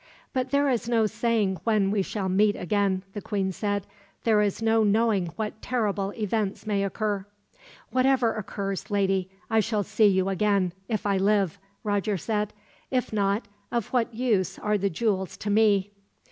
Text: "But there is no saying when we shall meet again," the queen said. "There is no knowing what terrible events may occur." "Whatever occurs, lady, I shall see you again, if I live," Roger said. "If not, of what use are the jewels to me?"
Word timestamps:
"But 0.33 0.49
there 0.49 0.67
is 0.67 0.89
no 0.89 1.05
saying 1.05 1.59
when 1.63 1.91
we 1.91 2.01
shall 2.01 2.27
meet 2.27 2.55
again," 2.55 3.03
the 3.13 3.21
queen 3.21 3.51
said. 3.51 3.85
"There 4.23 4.41
is 4.41 4.59
no 4.59 4.83
knowing 4.83 5.27
what 5.35 5.61
terrible 5.61 6.09
events 6.15 6.65
may 6.65 6.83
occur." 6.83 7.27
"Whatever 7.91 8.33
occurs, 8.33 8.89
lady, 8.89 9.29
I 9.47 9.59
shall 9.59 9.83
see 9.83 10.07
you 10.07 10.27
again, 10.29 10.73
if 10.87 11.05
I 11.05 11.17
live," 11.17 11.59
Roger 11.83 12.17
said. 12.17 12.51
"If 12.89 13.13
not, 13.13 13.47
of 13.71 13.89
what 13.89 14.11
use 14.11 14.57
are 14.57 14.75
the 14.79 14.89
jewels 14.89 15.37
to 15.37 15.51
me?" 15.51 15.91